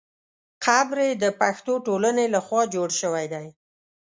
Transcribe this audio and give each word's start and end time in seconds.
قبر 0.65 0.97
یې 1.07 1.11
د 1.23 1.25
پښتو 1.41 1.73
ټولنې 1.85 2.25
له 2.33 2.39
خوا 2.45 2.61
جوړ 2.75 2.89
شوی 3.01 3.25
دی. 3.33 3.47